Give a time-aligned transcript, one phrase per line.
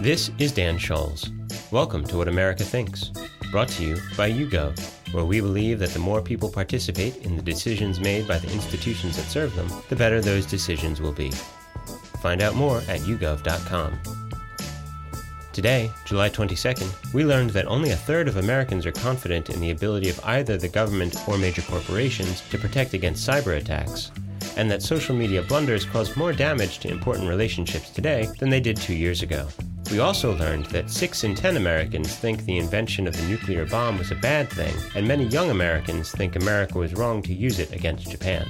[0.00, 1.32] This is Dan Scholes.
[1.72, 3.10] Welcome to What America Thinks,
[3.50, 4.78] brought to you by YouGov,
[5.12, 9.16] where we believe that the more people participate in the decisions made by the institutions
[9.16, 11.32] that serve them, the better those decisions will be.
[12.22, 13.98] Find out more at yougov.com.
[15.52, 19.72] Today, July 22nd, we learned that only a third of Americans are confident in the
[19.72, 24.12] ability of either the government or major corporations to protect against cyber attacks,
[24.56, 28.76] and that social media blunders cause more damage to important relationships today than they did
[28.76, 29.48] two years ago.
[29.90, 33.96] We also learned that 6 in 10 Americans think the invention of the nuclear bomb
[33.96, 37.72] was a bad thing, and many young Americans think America was wrong to use it
[37.72, 38.46] against Japan.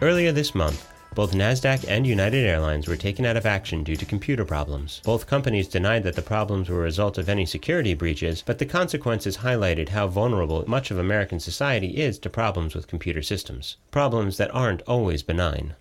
[0.00, 4.06] Earlier this month, both NASDAQ and United Airlines were taken out of action due to
[4.06, 5.00] computer problems.
[5.04, 8.66] Both companies denied that the problems were a result of any security breaches, but the
[8.66, 13.78] consequences highlighted how vulnerable much of American society is to problems with computer systems.
[13.90, 15.74] Problems that aren't always benign.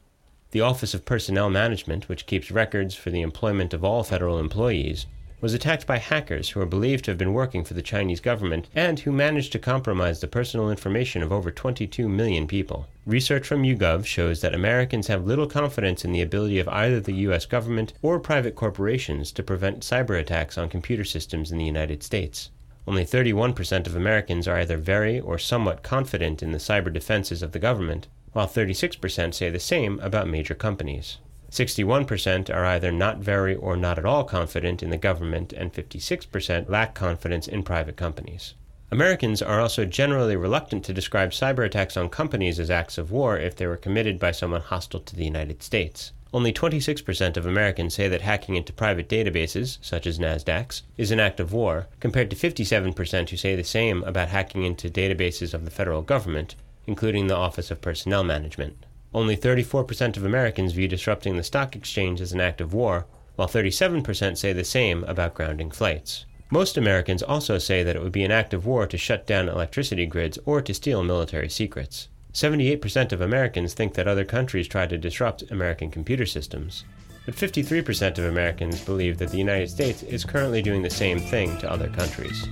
[0.52, 5.06] The Office of Personnel Management, which keeps records for the employment of all federal employees,
[5.42, 8.68] was attacked by hackers who are believed to have been working for the Chinese government
[8.74, 12.88] and who managed to compromise the personal information of over 22 million people.
[13.06, 17.22] Research from YouGov shows that Americans have little confidence in the ability of either the
[17.28, 17.46] U.S.
[17.46, 22.50] government or private corporations to prevent cyber attacks on computer systems in the United States.
[22.88, 27.52] Only 31% of Americans are either very or somewhat confident in the cyber defenses of
[27.52, 31.18] the government, while 36% say the same about major companies.
[31.52, 36.70] 61% are either not very or not at all confident in the government, and 56%
[36.70, 38.54] lack confidence in private companies.
[38.92, 43.38] Americans are also generally reluctant to describe cyber attacks on companies as acts of war
[43.38, 46.12] if they were committed by someone hostile to the United States.
[46.32, 51.20] Only 26% of Americans say that hacking into private databases, such as NASDAQ's, is an
[51.20, 55.66] act of war, compared to 57% who say the same about hacking into databases of
[55.66, 56.54] the federal government,
[56.90, 58.84] including the Office of Personnel Management.
[59.14, 63.06] Only 34% of Americans view disrupting the stock exchange as an act of war,
[63.36, 66.26] while 37% say the same about grounding flights.
[66.50, 69.48] Most Americans also say that it would be an act of war to shut down
[69.48, 72.08] electricity grids or to steal military secrets.
[72.34, 76.86] 78% of Americans think that other countries try to disrupt American computer systems.
[77.28, 81.56] But 53% of Americans believe that the United States is currently doing the same thing
[81.60, 82.48] to other countries.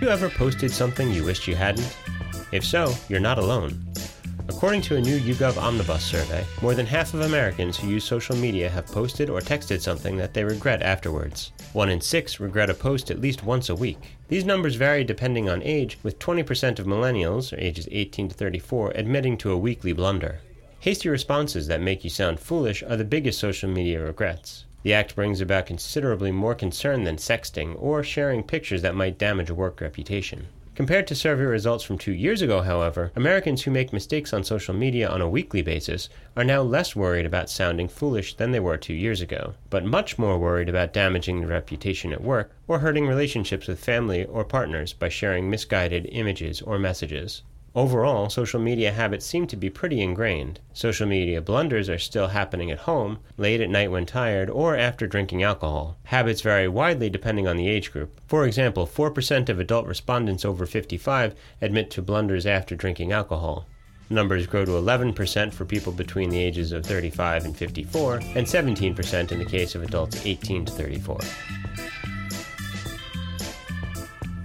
[0.00, 1.94] you ever posted something you wished you hadn't?
[2.52, 3.84] If so, you're not alone.
[4.48, 8.34] According to a new YouGov Omnibus survey, more than half of Americans who use social
[8.34, 11.52] media have posted or texted something that they regret afterwards.
[11.72, 14.16] One in six regret a post at least once a week.
[14.26, 19.38] These numbers vary depending on age, with 20% of millennials, ages 18 to 34, admitting
[19.38, 20.40] to a weekly blunder.
[20.80, 24.64] Hasty responses that make you sound foolish are the biggest social media regrets.
[24.82, 29.50] The act brings about considerably more concern than sexting or sharing pictures that might damage
[29.50, 30.48] a work reputation.
[30.80, 34.72] Compared to survey results from two years ago, however, Americans who make mistakes on social
[34.72, 36.08] media on a weekly basis
[36.38, 40.18] are now less worried about sounding foolish than they were two years ago, but much
[40.18, 44.94] more worried about damaging their reputation at work or hurting relationships with family or partners
[44.94, 47.42] by sharing misguided images or messages.
[47.74, 50.58] Overall, social media habits seem to be pretty ingrained.
[50.72, 55.06] Social media blunders are still happening at home, late at night when tired, or after
[55.06, 55.96] drinking alcohol.
[56.04, 58.20] Habits vary widely depending on the age group.
[58.26, 63.66] For example, 4% of adult respondents over 55 admit to blunders after drinking alcohol.
[64.12, 69.30] Numbers grow to 11% for people between the ages of 35 and 54, and 17%
[69.30, 71.20] in the case of adults 18 to 34.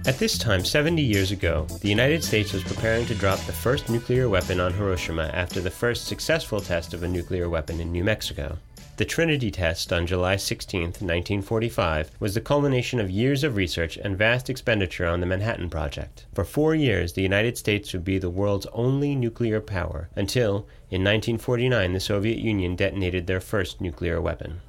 [0.06, 3.90] At this time, 70 years ago, the United States was preparing to drop the first
[3.90, 8.04] nuclear weapon on Hiroshima after the first successful test of a nuclear weapon in New
[8.04, 8.56] Mexico.
[8.98, 14.16] The Trinity test on July 16, 1945, was the culmination of years of research and
[14.16, 16.24] vast expenditure on the Manhattan Project.
[16.34, 21.02] For four years, the United States would be the world's only nuclear power until, in
[21.02, 24.60] 1949, the Soviet Union detonated their first nuclear weapon.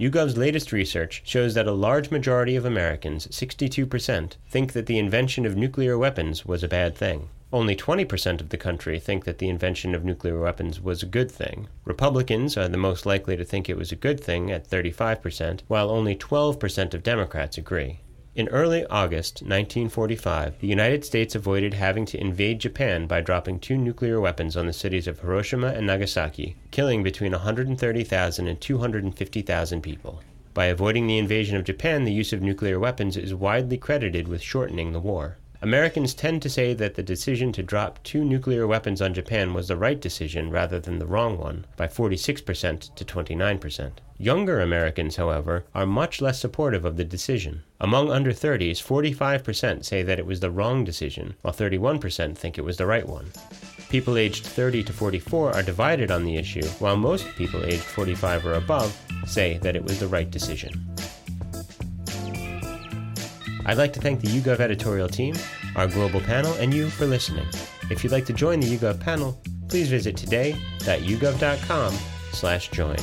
[0.00, 5.44] YouGov's latest research shows that a large majority of Americans, 62%, think that the invention
[5.44, 7.28] of nuclear weapons was a bad thing.
[7.52, 11.30] Only 20% of the country think that the invention of nuclear weapons was a good
[11.30, 11.68] thing.
[11.84, 15.90] Republicans are the most likely to think it was a good thing at 35%, while
[15.90, 18.00] only 12% of Democrats agree.
[18.36, 23.76] In early August 1945, the United States avoided having to invade Japan by dropping two
[23.76, 30.22] nuclear weapons on the cities of Hiroshima and Nagasaki, killing between 130,000 and 250,000 people.
[30.54, 34.42] By avoiding the invasion of Japan, the use of nuclear weapons is widely credited with
[34.42, 35.38] shortening the war.
[35.62, 39.68] Americans tend to say that the decision to drop two nuclear weapons on Japan was
[39.68, 43.90] the right decision rather than the wrong one, by 46% to 29%.
[44.16, 47.62] Younger Americans, however, are much less supportive of the decision.
[47.78, 52.64] Among under 30s, 45% say that it was the wrong decision, while 31% think it
[52.64, 53.30] was the right one.
[53.90, 58.46] People aged 30 to 44 are divided on the issue, while most people aged 45
[58.46, 60.72] or above say that it was the right decision.
[63.66, 65.34] I'd like to thank the YouGov editorial team,
[65.76, 67.46] our global panel, and you for listening.
[67.90, 71.94] If you'd like to join the YouGov panel, please visit today.yougov.com
[72.32, 72.96] slash join.